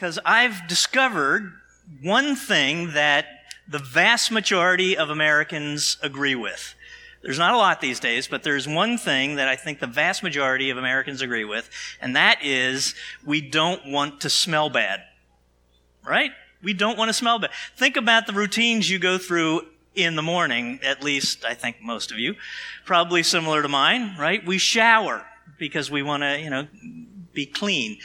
[0.00, 1.52] because I've discovered
[2.00, 3.26] one thing that
[3.68, 6.74] the vast majority of Americans agree with.
[7.20, 10.22] There's not a lot these days, but there's one thing that I think the vast
[10.22, 11.68] majority of Americans agree with,
[12.00, 12.94] and that is
[13.26, 15.02] we don't want to smell bad.
[16.02, 16.30] Right?
[16.62, 17.50] We don't want to smell bad.
[17.76, 22.10] Think about the routines you go through in the morning, at least I think most
[22.10, 22.36] of you,
[22.86, 24.42] probably similar to mine, right?
[24.46, 25.26] We shower
[25.58, 26.68] because we want to, you know,
[27.34, 27.98] be clean.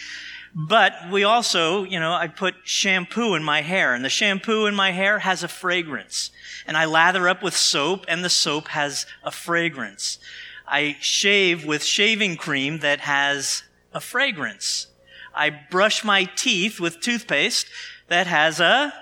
[0.57, 4.73] But we also, you know, I put shampoo in my hair, and the shampoo in
[4.73, 6.31] my hair has a fragrance.
[6.65, 10.17] And I lather up with soap, and the soap has a fragrance.
[10.65, 13.63] I shave with shaving cream that has
[13.93, 14.87] a fragrance.
[15.33, 17.67] I brush my teeth with toothpaste
[18.07, 18.93] that has a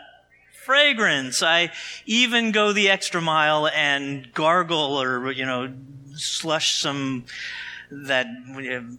[0.66, 1.44] fragrance.
[1.44, 1.70] I
[2.08, 5.72] even go the extra mile and gargle or, you know,
[6.16, 7.25] slush some
[7.91, 8.95] that, uh,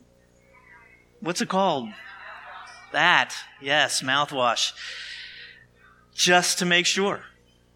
[1.18, 1.88] what's it called?
[2.94, 4.72] That, yes, mouthwash.
[6.14, 7.22] Just to make sure,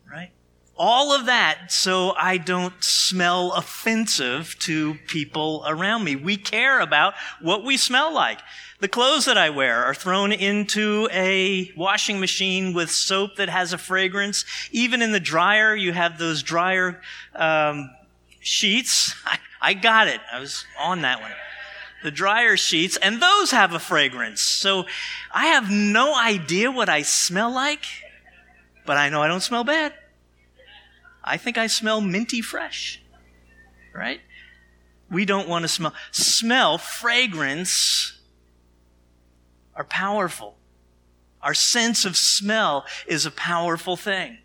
[0.08, 0.30] right?
[0.76, 6.14] All of that so I don't smell offensive to people around me.
[6.14, 8.38] We care about what we smell like.
[8.78, 13.72] The clothes that I wear are thrown into a washing machine with soap that has
[13.72, 14.44] a fragrance.
[14.70, 17.00] Even in the dryer, you have those dryer
[17.34, 17.90] um,
[18.38, 19.16] sheets.
[19.26, 20.20] I, I got it.
[20.32, 21.32] I was on that one
[22.02, 24.40] the dryer sheets, and those have a fragrance.
[24.40, 24.86] So
[25.32, 27.84] I have no idea what I smell like,
[28.86, 29.94] but I know I don't smell bad.
[31.24, 33.02] I think I smell minty fresh,
[33.92, 34.20] right?
[35.10, 35.94] We don't want to smell.
[36.12, 38.18] Smell, fragrance
[39.74, 40.56] are powerful.
[41.42, 44.38] Our sense of smell is a powerful thing.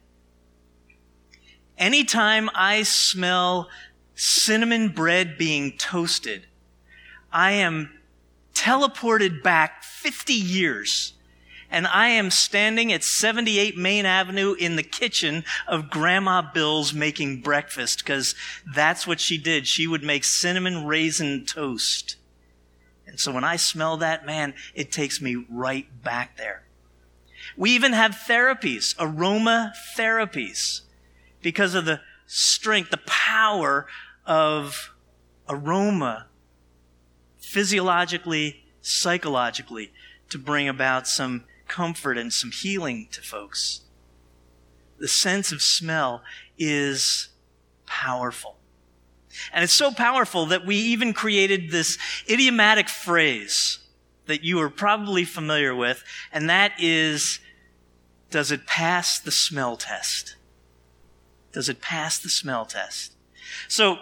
[1.78, 3.70] Anytime I smell
[4.16, 6.46] cinnamon bread being toasted,
[7.34, 7.90] I am
[8.54, 11.14] teleported back 50 years
[11.74, 17.42] and I am standing at 78 Main Avenue in the kitchen of Grandma Bill's making
[17.42, 18.36] breakfast because
[18.76, 19.66] that's what she did.
[19.66, 22.18] She would make cinnamon raisin toast.
[23.08, 26.64] And so when I smell that, man, it takes me right back there.
[27.58, 30.82] We even have therapies, aroma therapies,
[31.42, 33.88] because of the strength, the power
[34.28, 34.94] of
[35.50, 36.28] aroma
[37.54, 39.92] physiologically, psychologically,
[40.28, 43.82] to bring about some comfort and some healing to folks.
[44.98, 46.24] The sense of smell
[46.58, 47.30] is
[47.86, 48.58] powerful.
[49.52, 53.78] And it's so powerful that we even created this idiomatic phrase
[54.26, 57.40] that you are probably familiar with, and that is,
[58.32, 60.38] does it pass the smell test?
[61.52, 63.14] Does it pass the smell test?
[63.68, 64.00] So,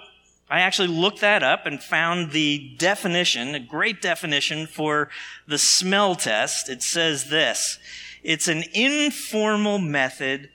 [0.51, 5.07] I actually looked that up and found the definition, a great definition for
[5.47, 6.67] the smell test.
[6.67, 7.79] It says this.
[8.21, 10.49] It's an informal method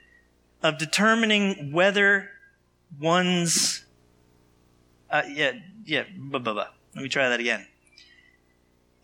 [0.62, 2.28] of determining whether
[3.00, 3.86] one's,
[5.10, 5.52] uh, yeah,
[5.86, 6.68] yeah, blah, blah, blah.
[6.94, 7.66] Let me try that again.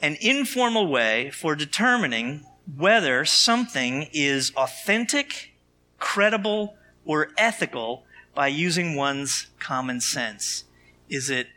[0.03, 2.45] An informal way for determining
[2.77, 5.55] whether something is authentic,
[5.99, 6.75] credible,
[7.07, 8.05] or ethical
[8.35, 10.65] by using one's common sense.
[11.09, 11.49] Is it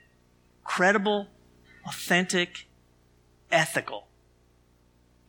[0.63, 1.27] credible,
[1.85, 2.67] authentic,
[3.51, 4.07] ethical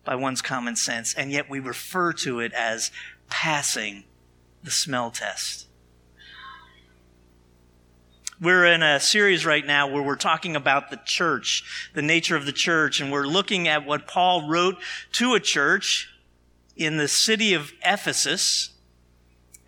[0.04, 1.15] by one's common sense?
[1.15, 2.91] And yet we refer to it as
[3.28, 4.04] passing
[4.62, 5.66] the smell test.
[8.38, 12.44] We're in a series right now where we're talking about the church, the nature of
[12.44, 14.77] the church, and we're looking at what Paul wrote
[15.12, 16.10] to a church
[16.77, 18.76] in the city of Ephesus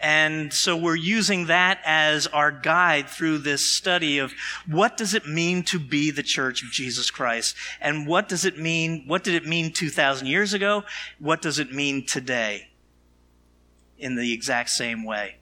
[0.01, 4.33] and so we're using that as our guide through this study of
[4.67, 7.57] what does it mean to be the church of Jesus Christ?
[7.81, 9.05] And what does it mean?
[9.07, 10.85] What did it mean 2,000 years ago?
[11.19, 12.69] What does it mean today?
[13.99, 15.37] In the exact same way.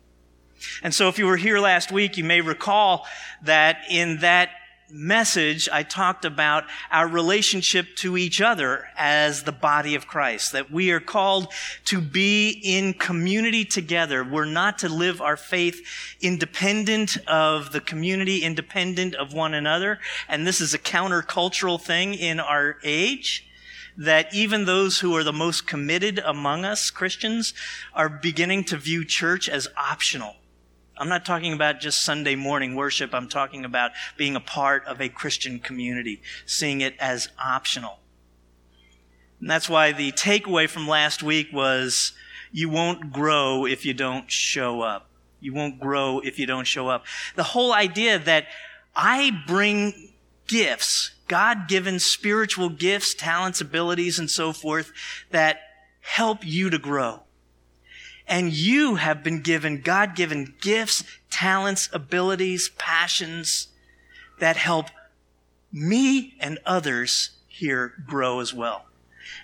[0.83, 3.07] And so if you were here last week, you may recall
[3.43, 4.51] that in that
[4.91, 10.71] message, I talked about our relationship to each other as the body of Christ, that
[10.71, 11.53] we are called
[11.87, 14.25] to be in community together.
[14.25, 15.87] We're not to live our faith
[16.21, 19.99] independent of the community, independent of one another.
[20.29, 23.43] And this is a countercultural thing in our age.
[23.99, 27.55] That even those who are the most committed among us, Christians,
[27.95, 30.37] are beginning to view church as optional
[30.99, 33.15] I'm not talking about just Sunday morning worship.
[33.15, 37.99] I'm talking about being a part of a Christian community, seeing it as optional.
[39.41, 42.13] And that's why the takeaway from last week was
[42.51, 45.11] you won't grow if you don't show up.
[45.39, 47.05] You won't grow if you don't show up.
[47.35, 48.47] The whole idea that
[48.95, 50.15] I bring
[50.47, 54.93] gifts, God given spiritual gifts, talents, abilities, and so forth
[55.31, 55.59] that
[56.01, 57.26] help you to grow.
[58.29, 63.69] And you have been given God given gifts, talents, abilities, passions
[64.41, 64.87] that help
[65.73, 68.87] me and others here grow as well.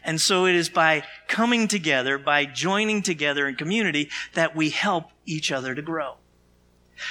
[0.05, 5.11] And so it is by coming together, by joining together in community, that we help
[5.27, 6.17] each other to grow.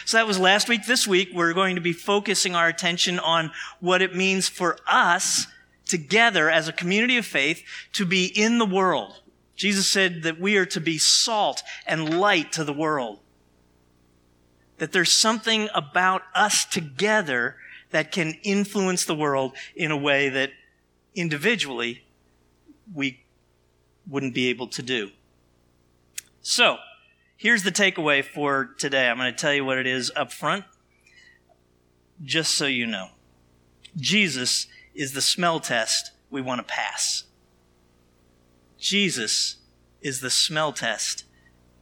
[0.05, 0.85] So that was last week.
[0.85, 5.47] This week, we're going to be focusing our attention on what it means for us
[5.85, 7.63] together as a community of faith
[7.93, 9.21] to be in the world.
[9.61, 13.19] Jesus said that we are to be salt and light to the world.
[14.79, 17.57] That there's something about us together
[17.91, 20.49] that can influence the world in a way that
[21.13, 22.03] individually
[22.91, 23.23] we
[24.09, 25.11] wouldn't be able to do.
[26.41, 26.77] So,
[27.37, 29.07] here's the takeaway for today.
[29.07, 30.65] I'm going to tell you what it is up front,
[32.23, 33.09] just so you know.
[33.95, 34.65] Jesus
[34.95, 37.25] is the smell test we want to pass.
[38.81, 39.57] Jesus
[40.01, 41.23] is the smell test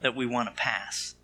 [0.01, 1.15] that we want to pass.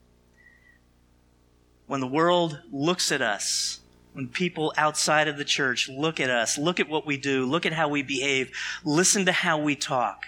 [1.86, 3.82] When the world looks at us,
[4.14, 7.66] when people outside of the church look at us, look at what we do, look
[7.66, 8.52] at how we behave,
[8.86, 10.24] listen to how we talk,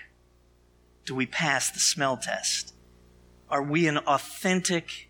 [1.06, 2.74] do we pass the smell test?
[3.50, 5.10] Are we an authentic,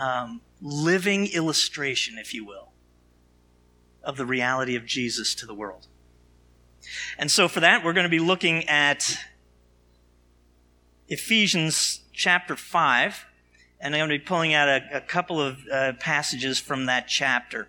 [0.00, 2.70] um, living illustration, if you will,
[4.04, 5.88] of the reality of Jesus to the world?
[7.18, 9.18] And so for that, we're going to be looking at
[11.08, 13.26] Ephesians chapter 5
[13.84, 17.06] and I'm going to be pulling out a, a couple of uh, passages from that
[17.06, 17.68] chapter.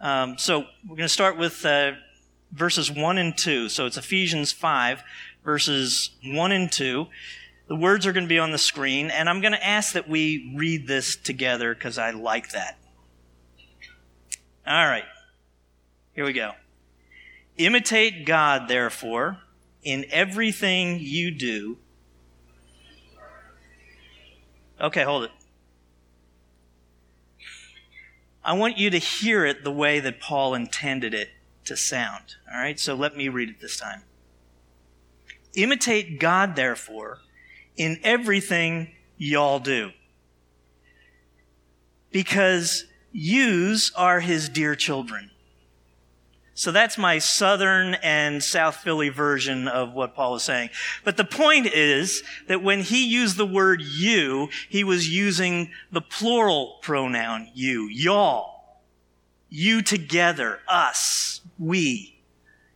[0.00, 1.92] Um, so we're going to start with uh,
[2.50, 3.68] verses 1 and 2.
[3.68, 5.04] So it's Ephesians 5,
[5.44, 7.06] verses 1 and 2.
[7.68, 10.08] The words are going to be on the screen, and I'm going to ask that
[10.08, 12.76] we read this together because I like that.
[14.66, 15.04] All right,
[16.12, 16.52] here we go.
[17.60, 19.38] Imitate God, therefore,
[19.82, 21.78] in everything you do
[24.80, 25.30] Okay, hold it.
[28.42, 31.28] I want you to hear it the way that Paul intended it
[31.66, 32.36] to sound.
[32.50, 34.02] All right, so let me read it this time.
[35.54, 37.18] Imitate God, therefore,
[37.76, 39.90] in everything y'all do.
[42.10, 45.30] Because yous are his dear children.
[46.60, 50.68] So that's my southern and South Philly version of what Paul is saying.
[51.04, 56.02] But the point is that when he used the word you, he was using the
[56.02, 58.82] plural pronoun you, y'all.
[59.48, 62.20] You together, us, we.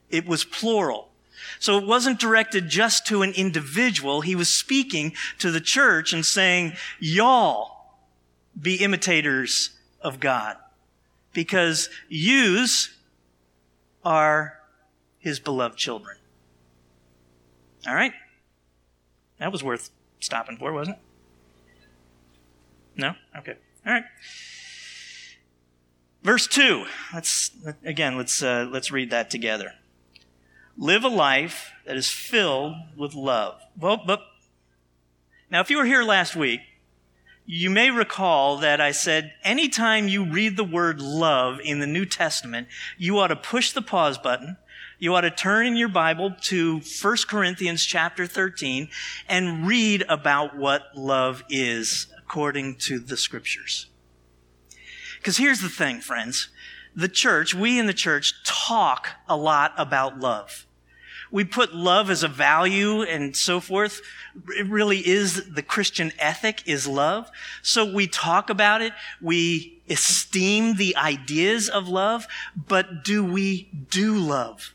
[0.08, 1.10] It was plural.
[1.58, 4.22] So it wasn't directed just to an individual.
[4.22, 7.98] He was speaking to the church and saying, y'all
[8.58, 10.56] be imitators of God.
[11.34, 12.93] Because yous
[14.04, 14.60] are
[15.18, 16.16] his beloved children.
[17.86, 18.12] All right?
[19.38, 19.90] That was worth
[20.20, 21.02] stopping for, wasn't it?
[23.00, 23.14] No?
[23.38, 23.56] Okay.
[23.86, 24.04] All right.
[26.22, 26.86] Verse 2.
[27.12, 27.50] Let's
[27.84, 29.72] again, let's uh, let's read that together.
[30.76, 33.60] Live a life that is filled with love.
[33.78, 34.20] Well, but
[35.50, 36.60] now if you were here last week,
[37.46, 42.06] you may recall that I said anytime you read the word love in the New
[42.06, 44.56] Testament, you ought to push the pause button.
[44.98, 48.88] You ought to turn in your Bible to 1 Corinthians chapter 13
[49.28, 53.86] and read about what love is according to the scriptures.
[55.18, 56.48] Because here's the thing, friends.
[56.96, 60.66] The church, we in the church talk a lot about love.
[61.34, 64.00] We put love as a value and so forth
[64.56, 67.28] it really is the Christian ethic is love.
[67.60, 68.92] So we talk about it.
[69.20, 74.74] We esteem the ideas of love, but do we do love?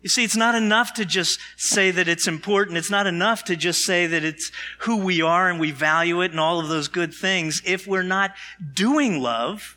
[0.00, 2.78] You see, it's not enough to just say that it's important.
[2.78, 6.30] It's not enough to just say that it's who we are and we value it
[6.30, 7.60] and all of those good things.
[7.66, 8.32] If we're not
[8.72, 9.76] doing love,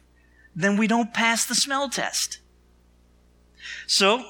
[0.55, 2.39] then we don't pass the smell test.
[3.87, 4.23] So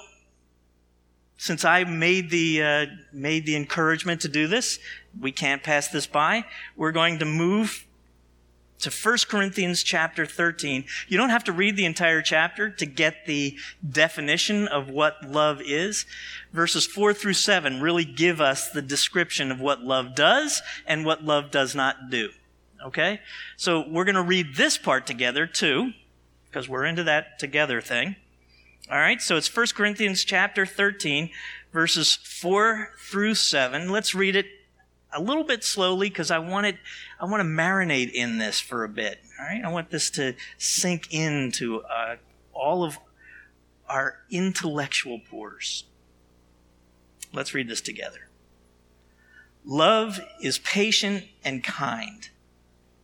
[1.41, 4.77] since I made the, uh, made the encouragement to do this,
[5.19, 6.45] we can't pass this by.
[6.77, 7.87] We're going to move
[8.77, 10.85] to 1 Corinthians chapter 13.
[11.07, 13.57] You don't have to read the entire chapter to get the
[13.89, 16.05] definition of what love is.
[16.53, 21.23] Verses 4 through 7 really give us the description of what love does and what
[21.23, 22.29] love does not do.
[22.85, 23.19] Okay?
[23.57, 25.93] So we're going to read this part together too,
[26.45, 28.15] because we're into that together thing.
[28.89, 31.29] All right, so it's 1 Corinthians chapter 13,
[31.71, 33.89] verses 4 through 7.
[33.89, 34.47] Let's read it
[35.13, 36.77] a little bit slowly because I want it,
[37.19, 39.19] I want to marinate in this for a bit.
[39.39, 42.15] All right, I want this to sink into uh,
[42.53, 42.97] all of
[43.87, 45.83] our intellectual pores.
[47.33, 48.29] Let's read this together.
[49.63, 52.29] Love is patient and kind.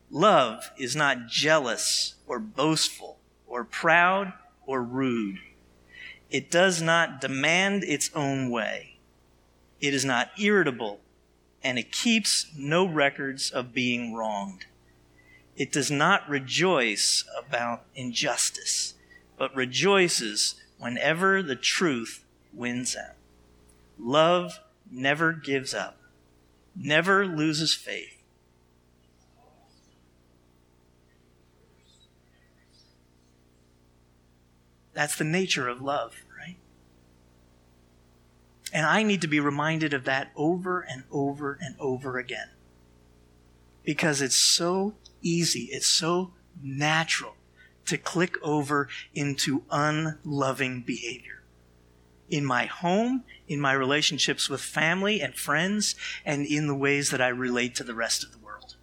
[0.09, 4.33] Love is not jealous or boastful or proud
[4.65, 5.39] or rude.
[6.29, 8.97] It does not demand its own way.
[9.79, 10.99] It is not irritable
[11.63, 14.65] and it keeps no records of being wronged.
[15.55, 18.93] It does not rejoice about injustice,
[19.37, 23.15] but rejoices whenever the truth wins out.
[23.99, 24.59] Love
[24.91, 25.97] never gives up,
[26.75, 28.16] never loses faith.
[34.97, 36.57] That's the nature of love, right?
[38.73, 42.49] And I need to be reminded of that over and over and over again.
[43.83, 47.35] Because it's so easy, it's so natural
[47.85, 51.43] to click over into unloving behavior.
[52.27, 55.93] In my home, in my relationships with family and friends,
[56.25, 58.77] and in the ways that I relate to the rest of the world.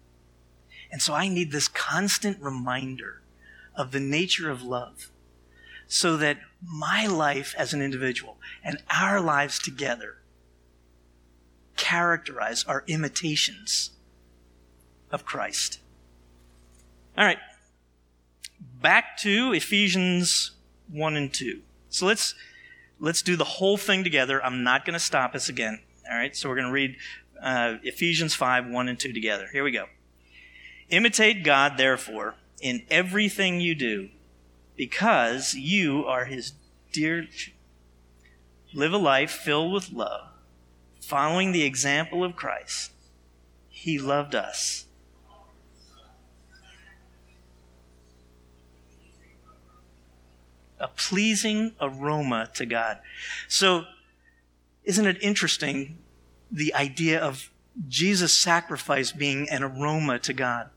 [0.93, 3.21] And so I need this constant reminder
[3.75, 5.11] of the nature of love
[5.87, 10.17] so that my life as an individual and our lives together
[11.77, 13.91] characterize our imitations
[15.11, 15.79] of Christ.
[17.17, 17.39] All right.
[18.81, 20.51] Back to Ephesians
[20.91, 21.61] 1 and 2.
[21.89, 22.35] So let's
[22.99, 24.43] let's do the whole thing together.
[24.43, 25.79] I'm not going to stop us again.
[26.09, 26.35] All right.
[26.35, 26.97] So we're going to read
[27.41, 29.47] uh, Ephesians 5 1 and 2 together.
[29.51, 29.85] Here we go.
[30.89, 34.09] Imitate God, therefore, in everything you do,
[34.75, 36.53] because you are his
[36.91, 37.27] dear.
[38.73, 40.27] Live a life filled with love,
[40.99, 42.91] following the example of Christ.
[43.69, 44.85] He loved us
[50.79, 52.99] a pleasing aroma to God.
[53.47, 53.85] So,
[54.83, 55.97] isn't it interesting
[56.51, 57.49] the idea of
[57.87, 60.69] Jesus' sacrifice being an aroma to God?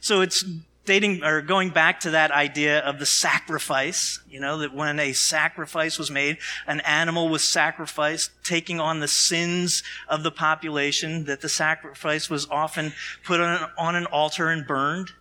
[0.00, 0.44] So it's
[0.90, 5.12] dating or going back to that idea of the sacrifice, you know, that when a
[5.12, 11.42] sacrifice was made, an animal was sacrificed, taking on the sins of the population, that
[11.42, 12.92] the sacrifice was often
[13.22, 15.12] put on, on an altar and burned,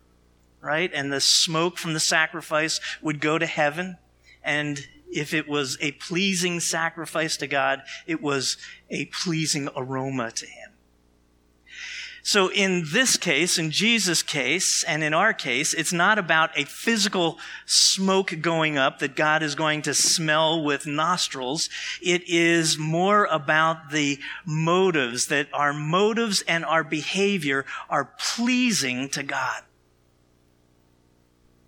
[0.59, 0.89] right?
[0.91, 3.97] And the smoke from the sacrifice would go to heaven.
[4.43, 8.57] And if it was a pleasing sacrifice to God, it was
[8.89, 10.68] a pleasing aroma to Him.
[12.29, 16.63] So in this case, in Jesus' case, and in our case, it's not about a
[16.63, 21.71] physical smoke going up that God is going to smell with nostrils.
[22.03, 29.23] It is more about the motives, that our motives and our behavior are pleasing to
[29.23, 29.63] God.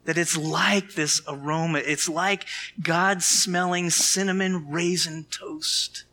[0.05, 1.79] That it's like this aroma.
[1.79, 2.45] It's like
[2.79, 6.03] God smelling cinnamon raisin toast.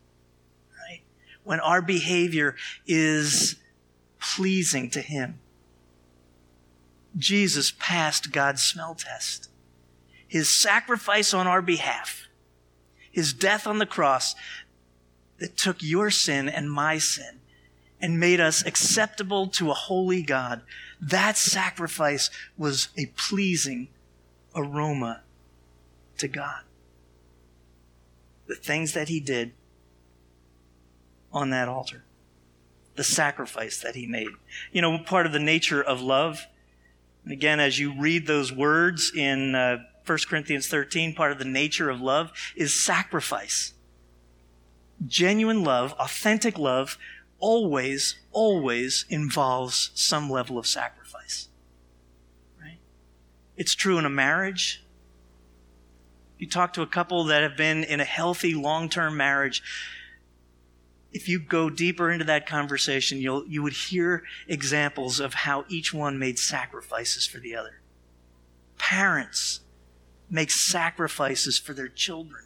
[0.71, 1.03] Right?
[1.43, 2.55] When our behavior
[2.87, 3.55] is
[4.19, 5.39] pleasing to Him.
[7.17, 9.49] Jesus passed God's smell test.
[10.27, 12.27] His sacrifice on our behalf,
[13.11, 14.35] His death on the cross
[15.39, 17.39] that took your sin and my sin
[18.01, 20.61] and made us acceptable to a holy God
[21.01, 23.87] that sacrifice was a pleasing
[24.55, 25.21] aroma
[26.17, 26.61] to God.
[28.47, 29.53] The things that he did
[31.31, 32.03] on that altar,
[32.99, 34.27] the sacrifice that he made.
[34.73, 36.45] You know, part of the nature of love,
[37.23, 41.45] and again, as you read those words in uh, 1 Corinthians 13, part of the
[41.45, 43.71] nature of love is sacrifice.
[45.07, 46.97] Genuine love, authentic love,
[47.39, 51.47] always, always involves some level of sacrifice.
[52.61, 52.79] Right?
[53.55, 54.83] It's true in a marriage.
[56.37, 59.63] You talk to a couple that have been in a healthy long term marriage.
[61.11, 65.93] If you go deeper into that conversation, you'll, you would hear examples of how each
[65.93, 67.81] one made sacrifices for the other.
[68.77, 69.61] Parents
[70.29, 72.45] make sacrifices for their children.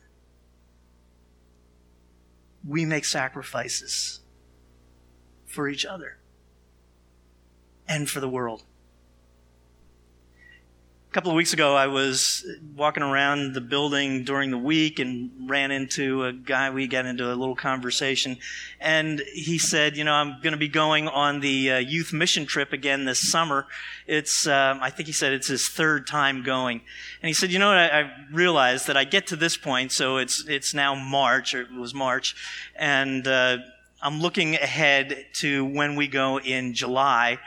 [2.66, 4.22] We make sacrifices
[5.46, 6.18] for each other
[7.88, 8.64] and for the world.
[11.14, 12.44] A couple of weeks ago, I was
[12.76, 16.72] walking around the building during the week and ran into a guy.
[16.72, 18.40] We got into a little conversation,
[18.82, 22.48] and he said, "You know, I'm going to be going on the uh, youth mission
[22.48, 23.68] trip again this summer.
[24.08, 26.82] It's, um, I think he said it's his third time going."
[27.22, 27.78] And he said, "You know what?
[27.78, 31.62] I, I realized that I get to this point, so it's it's now March, or
[31.62, 32.36] it was March,
[32.76, 33.58] and." Uh,
[34.02, 37.38] I'm looking ahead to when we go in July,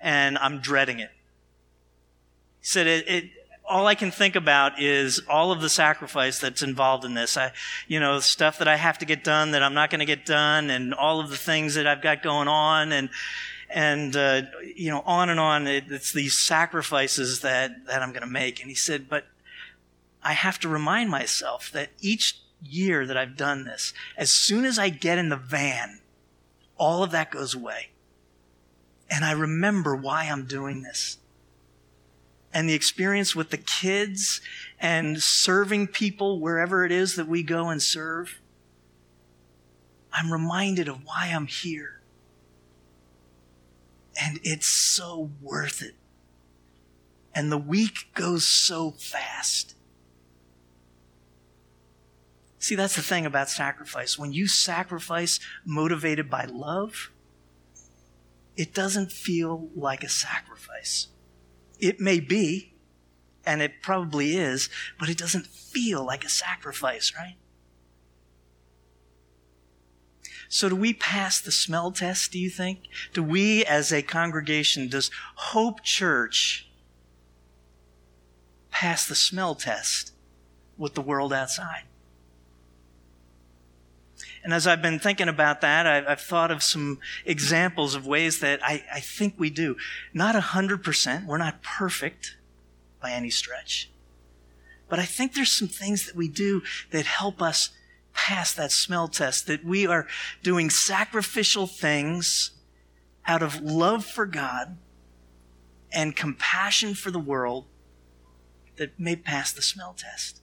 [0.00, 1.12] and I'm dreading it.
[2.60, 3.30] He said it, it
[3.70, 7.36] all I can think about is all of the sacrifice that's involved in this.
[7.36, 7.52] I,
[7.86, 10.26] you know, stuff that I have to get done that I'm not going to get
[10.26, 13.10] done, and all of the things that I've got going on, and
[13.70, 14.42] and uh,
[14.74, 15.68] you know, on and on.
[15.68, 18.60] It, it's these sacrifices that that I'm going to make.
[18.60, 19.26] And he said, but
[20.22, 24.78] I have to remind myself that each year that I've done this, as soon as
[24.78, 26.00] I get in the van,
[26.76, 27.90] all of that goes away.
[29.08, 31.18] And I remember why I'm doing this
[32.52, 34.40] and the experience with the kids
[34.78, 38.40] and serving people wherever it is that we go and serve,
[40.12, 42.00] I'm reminded of why I'm here.
[44.20, 45.94] And it's so worth it.
[47.34, 49.76] And the week goes so fast.
[52.58, 54.18] See, that's the thing about sacrifice.
[54.18, 57.10] When you sacrifice motivated by love,
[58.56, 61.08] it doesn't feel like a sacrifice.
[61.80, 62.74] It may be,
[63.44, 64.68] and it probably is,
[64.98, 67.36] but it doesn't feel like a sacrifice, right?
[70.48, 72.80] So, do we pass the smell test, do you think?
[73.12, 76.68] Do we, as a congregation, does Hope Church
[78.70, 80.12] pass the smell test
[80.76, 81.84] with the world outside?
[84.42, 88.40] And as I've been thinking about that, I've, I've thought of some examples of ways
[88.40, 89.76] that I, I think we do.
[90.14, 92.36] Not 100%, we're not perfect
[93.00, 93.90] by any stretch.
[94.88, 97.70] But I think there's some things that we do that help us
[98.12, 100.06] pass that smell test, that we are
[100.42, 102.50] doing sacrificial things
[103.26, 104.76] out of love for God
[105.92, 107.66] and compassion for the world
[108.76, 110.40] that may pass the smell test.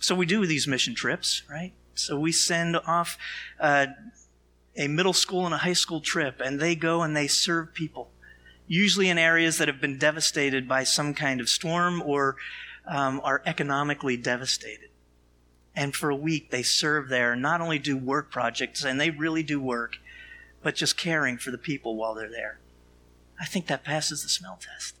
[0.00, 1.72] So we do these mission trips, right?
[1.94, 3.18] So we send off
[3.60, 3.86] uh,
[4.76, 8.10] a middle school and a high school trip, and they go and they serve people,
[8.66, 12.36] usually in areas that have been devastated by some kind of storm or
[12.86, 14.88] um, are economically devastated.
[15.76, 19.42] And for a week, they serve there, not only do work projects, and they really
[19.42, 19.98] do work,
[20.62, 22.58] but just caring for the people while they're there.
[23.38, 24.96] I think that passes the smell test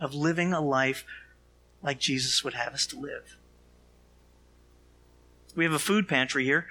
[0.00, 1.04] of living a life
[1.84, 3.36] like Jesus would have us to live.
[5.54, 6.66] We have a food pantry here.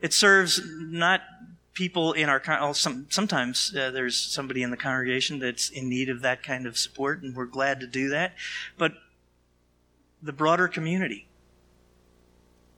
[0.00, 1.22] It serves not
[1.72, 6.08] people in our well, some, sometimes uh, there's somebody in the congregation that's in need
[6.08, 8.34] of that kind of support and we're glad to do that
[8.76, 8.92] but
[10.20, 11.26] the broader community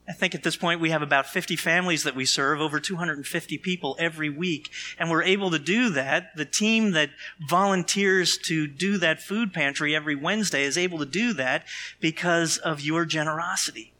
[0.07, 3.57] I think at this point we have about 50 families that we serve, over 250
[3.59, 4.69] people every week.
[4.99, 6.35] And we're able to do that.
[6.35, 7.11] The team that
[7.47, 11.65] volunteers to do that food pantry every Wednesday is able to do that
[12.01, 13.93] because of your generosity.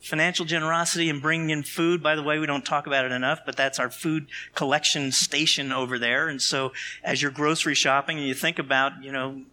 [0.00, 3.40] Financial generosity and bringing in food, by the way, we don't talk about it enough,
[3.46, 6.28] but that's our food collection station over there.
[6.28, 9.44] And so as you're grocery shopping and you think about, you know,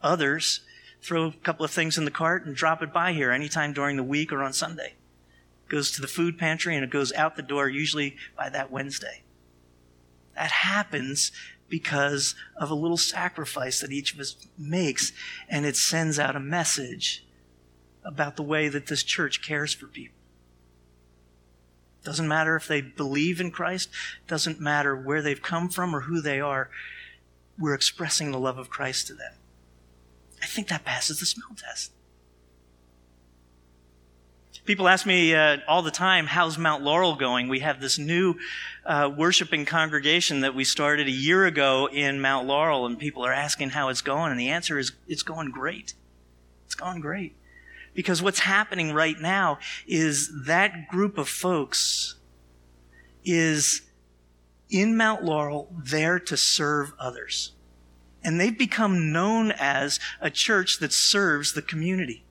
[0.00, 0.60] others,
[1.04, 3.96] throw a couple of things in the cart and drop it by here anytime during
[3.96, 4.94] the week or on Sunday.
[5.66, 8.70] It goes to the food pantry and it goes out the door usually by that
[8.70, 9.22] Wednesday.
[10.34, 11.30] That happens
[11.68, 15.12] because of a little sacrifice that each of us makes,
[15.48, 17.24] and it sends out a message
[18.02, 20.16] about the way that this church cares for people.
[22.02, 23.88] Doesn't matter if they believe in Christ,
[24.26, 26.70] doesn't matter where they've come from or who they are,
[27.58, 29.32] we're expressing the love of Christ to them.
[30.44, 31.90] I think that passes the smell test.
[34.66, 37.48] People ask me uh, all the time, how's Mount Laurel going?
[37.48, 38.34] We have this new
[38.84, 43.32] uh, worshiping congregation that we started a year ago in Mount Laurel, and people are
[43.32, 45.94] asking how it's going, and the answer is it's going great.
[46.66, 47.34] It's going great.
[47.94, 52.16] Because what's happening right now is that group of folks
[53.24, 53.80] is
[54.68, 57.52] in Mount Laurel there to serve others
[58.24, 62.24] and they've become known as a church that serves the community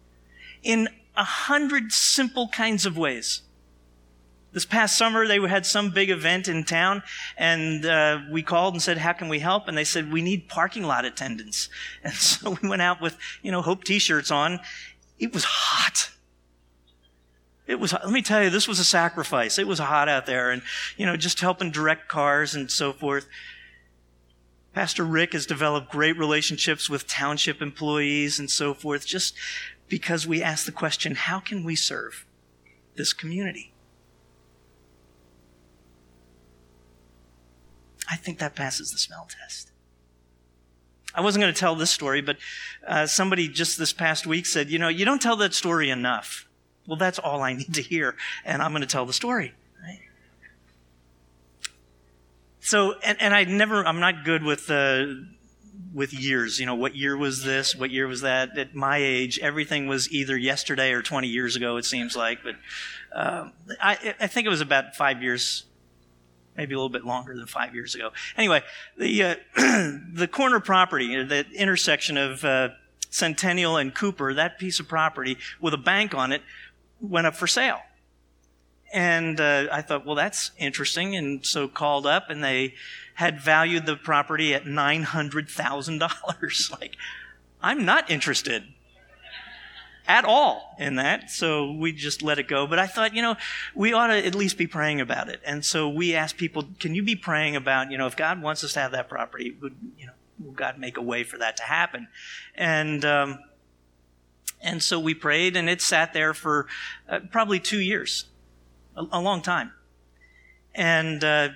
[0.64, 3.42] in a hundred simple kinds of ways.
[4.54, 7.02] This past summer, they had some big event in town,
[7.38, 10.48] and uh, we called and said, "How can we help?" And they said, "We need
[10.48, 11.70] parking lot attendants."
[12.04, 14.60] And so we went out with, you know, Hope T-shirts on.
[15.18, 16.12] It was hot.
[17.66, 17.94] It was.
[17.94, 19.58] Let me tell you, this was a sacrifice.
[19.58, 20.62] It was hot out there, and
[20.98, 23.26] you know, just helping direct cars and so forth.
[24.74, 29.36] Pastor Rick has developed great relationships with township employees and so forth, just
[29.88, 32.26] because we ask the question how can we serve
[32.96, 33.72] this community?
[38.10, 39.72] I think that passes the smell test.
[41.16, 42.38] I wasn't going to tell this story, but
[42.88, 46.48] uh, somebody just this past week said, You know, you don't tell that story enough.
[46.88, 49.54] Well, that's all I need to hear, and I'm going to tell the story.
[52.63, 55.06] So, and, and I never, I'm not good with, uh,
[55.93, 56.62] with years.
[56.62, 57.76] You know, what year was this?
[57.76, 58.58] What year was that?
[58.58, 62.39] At my age, everything was either yesterday or 20 years ago, it seems like.
[62.41, 62.56] But
[63.13, 63.49] uh,
[63.82, 65.65] I, I think it was about five years,
[66.56, 68.12] maybe a little bit longer than five years ago.
[68.38, 68.62] Anyway,
[68.97, 69.36] the, uh,
[70.13, 72.69] the corner property, the intersection of uh,
[73.10, 76.41] Centennial and Cooper, that piece of property with a bank on it,
[77.02, 77.82] went up for sale.
[78.94, 81.16] And uh, I thought, well, that's interesting.
[81.16, 82.76] And so called up, and they
[83.16, 86.72] had valued the property at $900,000.
[86.80, 86.96] like,
[87.60, 88.66] I'm not interested
[90.08, 91.32] at all in that.
[91.32, 92.68] So we just let it go.
[92.68, 93.36] But I thought, you know,
[93.74, 95.42] we ought to at least be praying about it.
[95.44, 98.64] And so we asked people, can you be praying about, you know, if God wants
[98.64, 101.58] us to have that property, would, you know, will God make a way for that
[101.58, 102.10] to happen?
[102.54, 103.40] And, um,
[104.62, 106.68] and so we prayed and it sat there for
[107.10, 108.26] uh, probably two years
[108.96, 109.72] a, a long time.
[110.76, 111.50] And uh,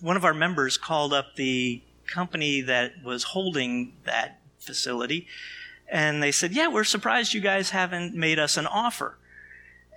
[0.00, 5.26] one of our members called up the company that was holding that facility,
[5.90, 9.18] and they said, "Yeah, we're surprised you guys haven't made us an offer."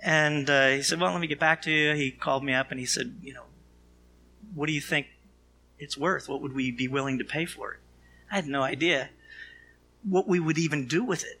[0.02, 2.70] And uh, he said, "Well, let me get back to you." He called me up
[2.70, 3.44] and he said, "You know,
[4.54, 5.08] what do you think
[5.78, 6.28] it's worth?
[6.28, 7.80] What would we be willing to pay for it?"
[8.30, 9.10] I had no idea
[10.02, 11.40] what we would even do with it.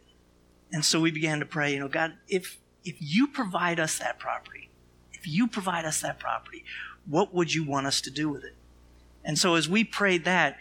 [0.72, 4.18] And so we began to pray, you know, God, if if you provide us that
[4.18, 4.68] property,
[5.12, 6.64] if you provide us that property,
[7.06, 8.54] what would you want us to do with it?
[9.24, 10.58] And so as we prayed that,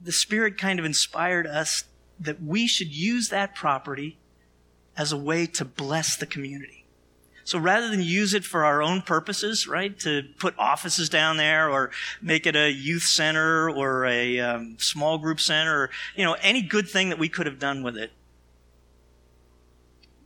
[0.00, 1.84] the Spirit kind of inspired us
[2.18, 4.18] that we should use that property
[4.96, 6.84] as a way to bless the community.
[7.44, 11.70] So rather than use it for our own purposes, right, to put offices down there
[11.70, 16.36] or make it a youth center or a um, small group center, or, you know,
[16.42, 18.10] any good thing that we could have done with it,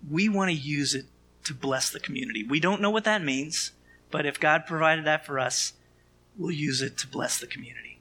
[0.09, 1.07] we want to use it
[1.45, 2.45] to bless the community.
[2.45, 3.73] We don't know what that means,
[4.11, 5.73] but if God provided that for us,
[6.37, 7.99] we'll use it to bless the community.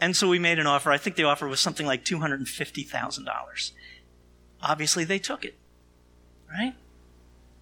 [0.00, 0.90] And so we made an offer.
[0.90, 3.72] I think the offer was something like $250,000.
[4.62, 5.56] Obviously, they took it,
[6.50, 6.74] right?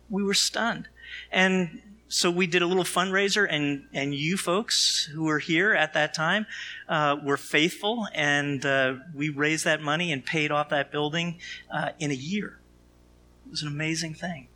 [0.08, 0.88] We were stunned.
[1.32, 5.92] And so we did a little fundraiser, and, and you folks who were here at
[5.94, 6.46] that time
[6.88, 11.38] uh, were faithful, and uh, we raised that money and paid off that building
[11.70, 12.57] uh, in a year.
[13.48, 14.48] It was an amazing thing.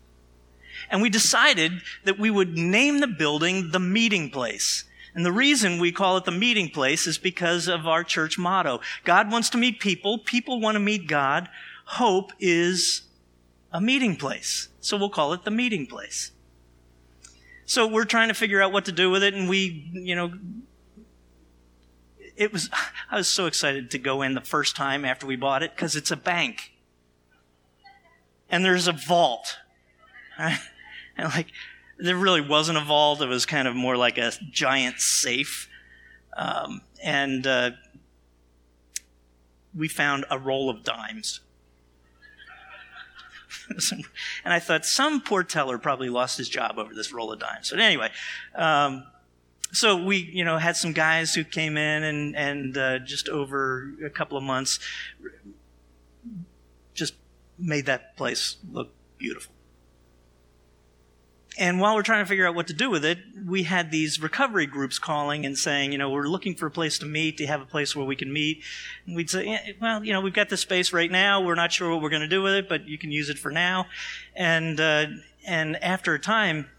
[0.90, 4.84] And we decided that we would name the building the meeting place.
[5.14, 8.80] And the reason we call it the meeting place is because of our church motto.
[9.04, 10.18] God wants to meet people.
[10.18, 11.48] People want to meet God.
[11.86, 13.02] Hope is
[13.72, 14.68] a meeting place.
[14.80, 16.32] So we'll call it the meeting place.
[17.64, 19.32] So we're trying to figure out what to do with it.
[19.32, 20.34] And we, you know,
[22.36, 22.68] it was,
[23.10, 25.96] I was so excited to go in the first time after we bought it because
[25.96, 26.72] it's a bank
[28.52, 29.56] and there's a vault.
[30.38, 30.58] And
[31.18, 31.48] like,
[31.98, 33.20] there really wasn't a vault.
[33.20, 35.68] It was kind of more like a giant safe.
[36.36, 37.72] Um, and uh,
[39.76, 41.40] we found a roll of dimes.
[43.92, 47.70] and I thought some poor teller probably lost his job over this roll of dimes.
[47.70, 48.10] But anyway,
[48.54, 49.04] um,
[49.72, 53.92] so we, you know, had some guys who came in and, and uh, just over
[54.04, 54.78] a couple of months
[57.58, 59.52] made that place look beautiful.
[61.58, 64.20] And while we're trying to figure out what to do with it, we had these
[64.22, 67.46] recovery groups calling and saying, you know, we're looking for a place to meet, to
[67.46, 68.62] have a place where we can meet.
[69.06, 71.42] And we'd say, well, you know, we've got this space right now.
[71.42, 73.38] We're not sure what we're going to do with it, but you can use it
[73.38, 73.86] for now.
[74.34, 75.06] And, uh,
[75.46, 76.70] and after a time,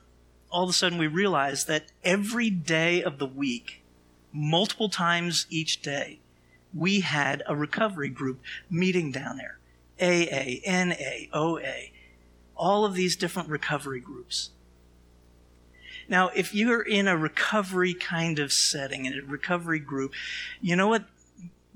[0.50, 3.84] all of a sudden we realized that every day of the week,
[4.32, 6.20] multiple times each day,
[6.74, 9.60] we had a recovery group meeting down there.
[10.04, 11.90] AA, NA, OA,
[12.56, 14.50] all of these different recovery groups.
[16.10, 20.14] Now, if you're in a recovery kind of setting, in a recovery group,
[20.62, 21.06] you know what,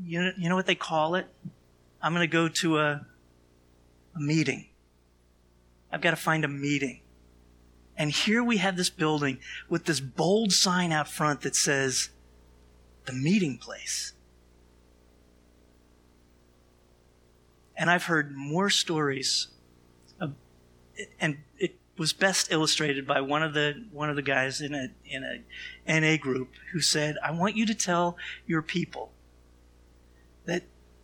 [0.03, 1.27] you know, you know what they call it?
[2.01, 3.05] I'm going to go to a,
[4.15, 4.67] a meeting.
[5.91, 7.01] I've got to find a meeting.
[7.97, 12.09] And here we have this building with this bold sign out front that says,
[13.05, 14.13] the meeting place.
[17.77, 19.47] And I've heard more stories,
[20.19, 20.33] of,
[21.19, 24.89] and it was best illustrated by one of the one of the guys in a
[25.05, 25.43] in a
[25.99, 29.13] NA group who said, "I want you to tell your people
[30.45, 30.63] that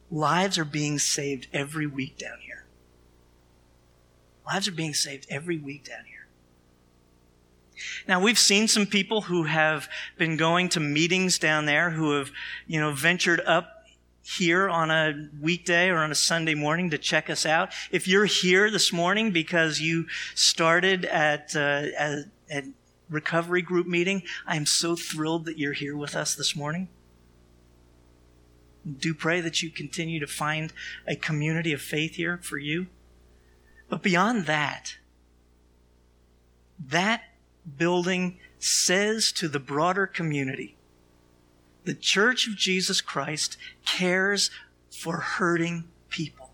[0.10, 2.66] lives are being saved every week down here.
[4.46, 6.28] Lives are being saved every week down here."
[8.08, 12.32] Now we've seen some people who have been going to meetings down there who have,
[12.68, 13.73] you know, ventured up
[14.24, 17.74] here on a weekday or on a Sunday morning to check us out.
[17.92, 21.88] If you're here this morning because you started at, uh,
[22.50, 22.66] at,
[23.10, 24.24] recovery group meeting.
[24.46, 26.90] I am so thrilled that you're here with us this morning.
[28.98, 30.74] Do pray that you continue to find
[31.08, 32.88] a community of faith here for you.
[33.88, 34.98] But beyond that,
[36.80, 37.24] that
[37.78, 40.76] building says to the broader community,
[41.84, 44.50] the Church of Jesus Christ cares
[44.90, 46.52] for hurting people.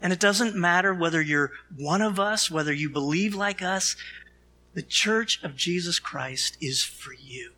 [0.00, 3.96] And it doesn't matter whether you're one of us, whether you believe like us,
[4.74, 7.52] the Church of Jesus Christ is for you.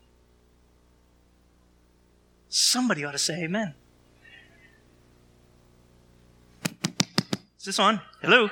[2.48, 3.74] Somebody ought to say amen.
[7.58, 8.00] Is this on?
[8.22, 8.48] Hello?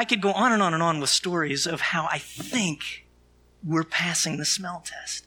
[0.00, 3.06] I could go on and on and on with stories of how I think
[3.62, 5.26] we're passing the smell test.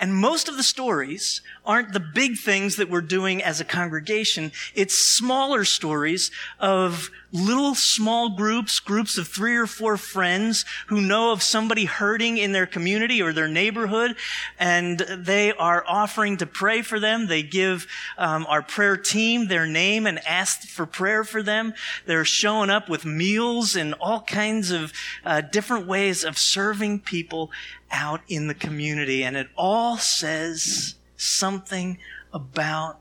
[0.00, 4.50] And most of the stories aren't the big things that we're doing as a congregation.
[4.74, 11.32] It's smaller stories of little small groups, groups of three or four friends who know
[11.32, 14.16] of somebody hurting in their community or their neighborhood,
[14.58, 17.26] and they are offering to pray for them.
[17.26, 17.86] They give
[18.16, 21.74] um, our prayer team their name and ask for prayer for them.
[22.06, 24.92] They're showing up with meals and all kinds of
[25.24, 27.50] uh, different ways of serving people
[27.90, 31.98] out in the community, and it all says something
[32.32, 33.00] about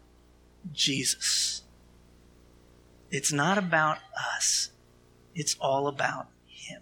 [0.71, 1.63] Jesus.
[3.09, 3.99] It's not about
[4.35, 4.71] us.
[5.33, 6.81] It's all about Him.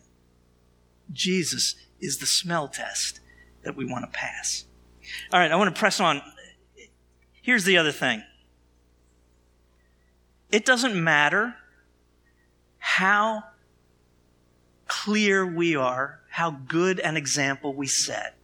[1.12, 3.20] Jesus is the smell test
[3.64, 4.66] that we want to pass.
[5.32, 6.22] All right, I want to press on.
[7.42, 8.24] Here's the other thing
[10.52, 11.56] it doesn't matter
[12.78, 13.44] how
[14.88, 18.36] clear we are, how good an example we set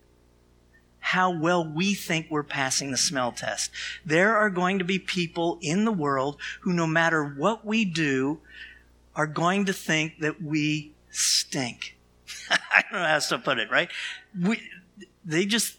[1.12, 3.70] how well we think we're passing the smell test.
[4.06, 8.40] There are going to be people in the world who, no matter what we do,
[9.14, 11.98] are going to think that we stink.
[12.50, 13.90] I don't know how else to put it, right?
[14.42, 14.62] We,
[15.26, 15.78] they just,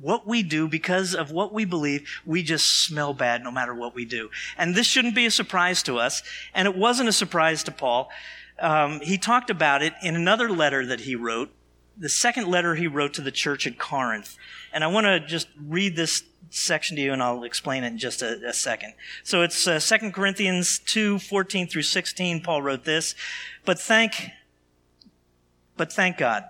[0.00, 3.94] what we do because of what we believe, we just smell bad no matter what
[3.94, 4.30] we do.
[4.58, 6.24] And this shouldn't be a surprise to us.
[6.54, 8.10] And it wasn't a surprise to Paul.
[8.58, 11.52] Um, he talked about it in another letter that he wrote
[12.00, 14.36] the second letter he wrote to the church at Corinth.
[14.72, 17.98] And I want to just read this section to you and I'll explain it in
[17.98, 18.94] just a, a second.
[19.22, 22.40] So it's uh, 2 Corinthians 2, 14 through 16.
[22.40, 23.14] Paul wrote this.
[23.64, 24.30] But thank,
[25.76, 26.44] but thank God.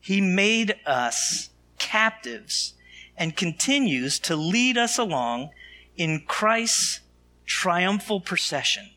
[0.00, 2.74] He made us captives
[3.16, 5.50] and continues to lead us along
[5.96, 7.00] in Christ's
[7.44, 8.90] triumphal procession.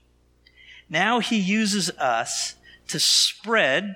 [0.89, 2.55] Now he uses us
[2.87, 3.95] to spread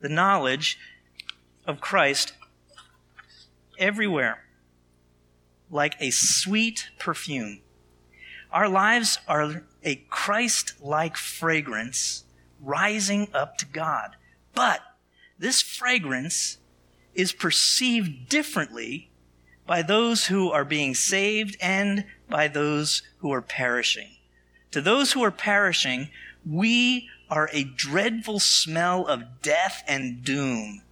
[0.00, 0.78] the knowledge
[1.66, 2.32] of Christ
[3.78, 4.44] everywhere,
[5.70, 7.60] like a sweet perfume.
[8.50, 12.24] Our lives are a Christ like fragrance
[12.60, 14.16] rising up to God.
[14.54, 14.80] But
[15.38, 16.58] this fragrance
[17.14, 19.10] is perceived differently
[19.66, 24.16] by those who are being saved and by those who are perishing.
[24.70, 26.08] To those who are perishing,
[26.44, 30.82] we are a dreadful smell of death and doom.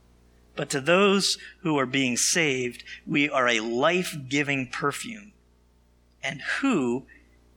[0.55, 5.33] But to those who are being saved, we are a life giving perfume.
[6.23, 7.05] And who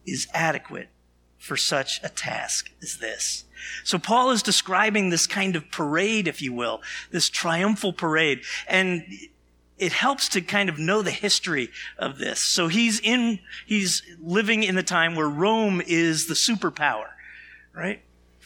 [0.06, 0.90] is adequate
[1.38, 3.46] for such a task as this?
[3.84, 8.42] So Paul is describing this kind of parade, if you will, this triumphal parade.
[8.68, 9.06] And
[9.78, 12.40] it helps to kind of know the history of this.
[12.40, 17.08] So he's in, he's living in the time where Rome is the superpower,
[17.74, 18.02] right?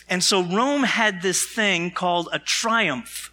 [0.10, 3.32] And so Rome had this thing called a triumph.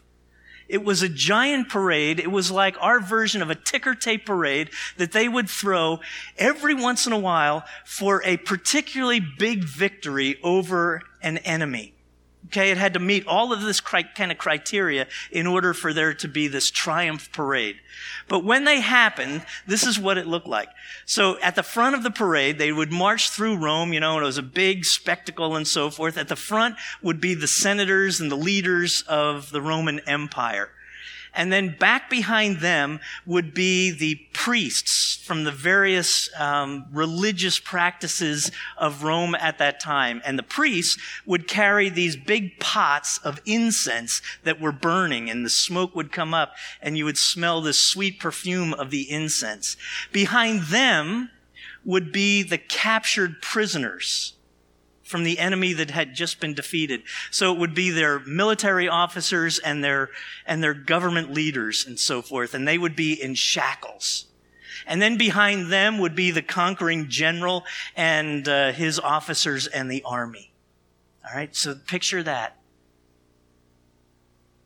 [0.68, 2.20] It was a giant parade.
[2.20, 5.98] It was like our version of a ticker tape parade that they would throw
[6.38, 11.92] every once in a while for a particularly big victory over an enemy.
[12.46, 16.14] Okay, it had to meet all of this kind of criteria in order for there
[16.14, 17.76] to be this triumph parade.
[18.28, 20.70] But when they happened, this is what it looked like.
[21.04, 24.22] So at the front of the parade, they would march through Rome, you know, and
[24.22, 26.16] it was a big spectacle and so forth.
[26.16, 30.70] At the front would be the senators and the leaders of the Roman Empire.
[31.34, 38.50] And then back behind them would be the priests from the various um, religious practices
[38.76, 40.20] of Rome at that time.
[40.24, 45.50] And the priests would carry these big pots of incense that were burning, and the
[45.50, 49.76] smoke would come up, and you would smell this sweet perfume of the incense.
[50.12, 51.30] Behind them
[51.84, 54.34] would be the captured prisoners
[55.10, 57.02] from the enemy that had just been defeated.
[57.30, 60.08] So it would be their military officers and their,
[60.46, 64.26] and their government leaders and so forth, and they would be in shackles.
[64.86, 70.02] And then behind them would be the conquering general and uh, his officers and the
[70.04, 70.52] army.
[71.28, 72.56] All right, so picture that.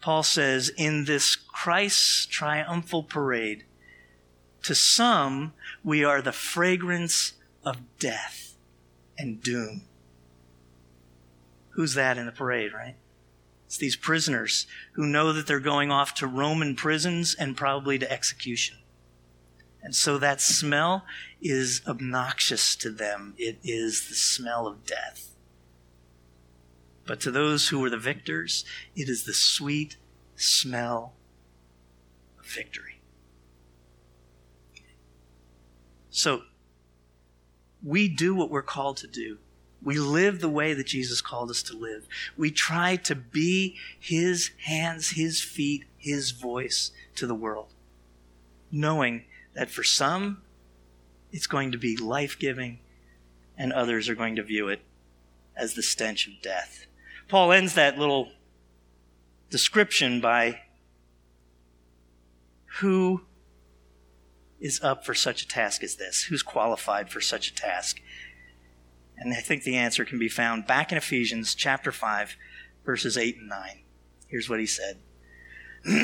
[0.00, 3.64] Paul says, in this Christ's triumphal parade,
[4.62, 5.52] to some,
[5.82, 7.32] we are the fragrance
[7.64, 8.56] of death
[9.18, 9.82] and doom.
[11.74, 12.96] Who's that in the parade, right?
[13.66, 18.10] It's these prisoners who know that they're going off to Roman prisons and probably to
[18.10, 18.78] execution.
[19.82, 21.04] And so that smell
[21.42, 23.34] is obnoxious to them.
[23.36, 25.34] It is the smell of death.
[27.06, 28.64] But to those who were the victors,
[28.96, 29.96] it is the sweet
[30.36, 31.12] smell
[32.38, 33.00] of victory.
[36.10, 36.42] So,
[37.82, 39.38] we do what we're called to do.
[39.84, 42.08] We live the way that Jesus called us to live.
[42.36, 47.68] We try to be His hands, His feet, His voice to the world,
[48.72, 50.42] knowing that for some,
[51.30, 52.78] it's going to be life giving,
[53.56, 54.80] and others are going to view it
[55.56, 56.86] as the stench of death.
[57.28, 58.30] Paul ends that little
[59.50, 60.60] description by
[62.78, 63.22] who
[64.60, 66.24] is up for such a task as this?
[66.24, 68.00] Who's qualified for such a task?
[69.16, 72.36] And I think the answer can be found back in Ephesians chapter 5,
[72.84, 73.80] verses 8 and 9.
[74.26, 74.98] Here's what he said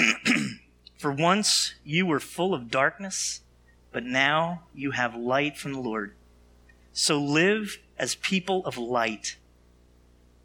[0.97, 3.41] For once you were full of darkness,
[3.93, 6.15] but now you have light from the Lord.
[6.93, 9.37] So live as people of light.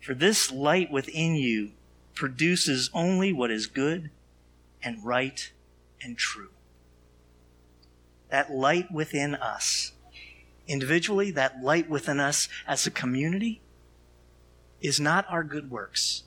[0.02, 1.72] For this light within you
[2.14, 4.10] produces only what is good
[4.82, 5.52] and right
[6.02, 6.52] and true.
[8.30, 9.92] That light within us,
[10.68, 13.62] individually, that light within us as a community,
[14.82, 16.24] is not our good works.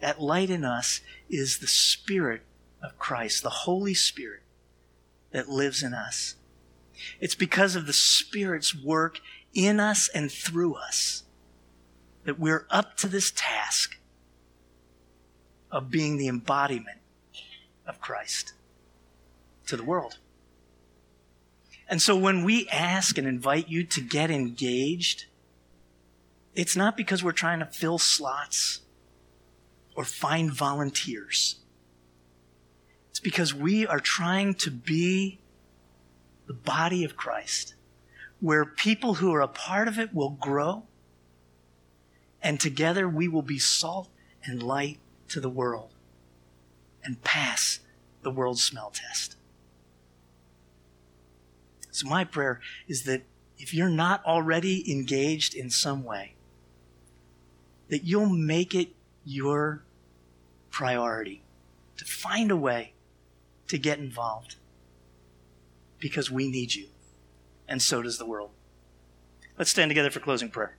[0.00, 2.42] That light in us is the Spirit
[2.82, 4.42] of Christ, the Holy Spirit
[5.30, 6.36] that lives in us.
[7.20, 9.20] It's because of the Spirit's work
[9.52, 11.24] in us and through us
[12.24, 13.98] that we're up to this task
[15.70, 16.98] of being the embodiment
[17.86, 18.52] of Christ
[19.66, 20.18] to the world.
[21.88, 25.26] And so when we ask and invite you to get engaged,
[26.54, 28.80] it's not because we're trying to fill slots
[29.94, 31.56] or find volunteers.
[33.10, 35.40] It's because we are trying to be
[36.46, 37.74] the body of Christ,
[38.40, 40.84] where people who are a part of it will grow
[42.44, 44.10] and together we will be salt
[44.44, 45.94] and light to the world
[47.02, 47.80] and pass
[48.22, 49.36] the world smell test.
[51.94, 53.22] So, my prayer is that
[53.56, 56.34] if you're not already engaged in some way,
[57.88, 58.88] that you'll make it
[59.24, 59.84] your
[60.70, 61.44] priority
[61.96, 62.94] to find a way
[63.68, 64.56] to get involved
[66.00, 66.88] because we need you,
[67.68, 68.50] and so does the world.
[69.56, 70.76] Let's stand together for closing prayer.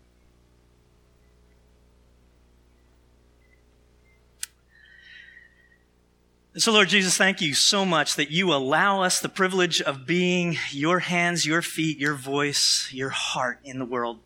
[6.56, 10.06] And so, Lord Jesus, thank you so much that you allow us the privilege of
[10.06, 14.20] being your hands, your feet, your voice, your heart in the world.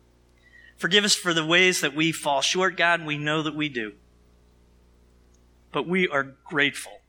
[0.76, 3.94] Forgive us for the ways that we fall short, God, we know that we do.
[5.72, 7.00] But we are grateful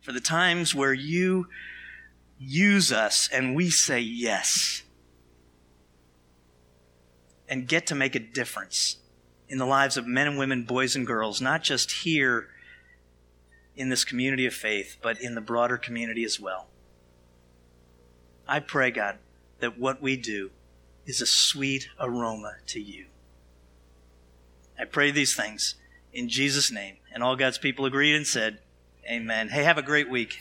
[0.00, 1.46] for the times where you
[2.36, 4.82] use us and we say yes
[7.48, 8.96] and get to make a difference
[9.48, 12.48] in the lives of men and women, boys and girls, not just here
[13.76, 16.68] in this community of faith, but in the broader community as well.
[18.46, 19.18] I pray, God,
[19.60, 20.50] that what we do
[21.06, 23.06] is a sweet aroma to you.
[24.78, 25.76] I pray these things
[26.12, 26.96] in Jesus' name.
[27.12, 28.58] And all God's people agreed and said,
[29.10, 29.48] Amen.
[29.48, 30.38] Hey, have a great week.